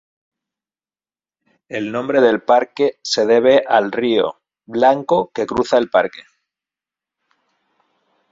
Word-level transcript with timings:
El 1.69 1.91
nombre 1.91 2.21
del 2.21 2.41
parque 2.41 2.97
se 3.03 3.27
debe 3.27 3.63
al 3.67 3.91
río 3.91 4.41
Blanco 4.65 5.29
que 5.31 5.45
cruza 5.45 5.77
el 5.77 5.91
parque. 5.91 6.21